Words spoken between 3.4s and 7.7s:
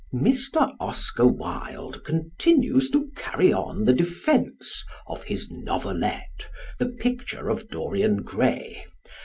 on the defence of his novelette, "The Picture of